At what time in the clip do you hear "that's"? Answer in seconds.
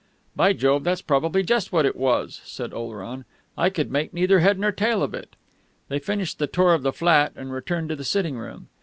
0.83-1.03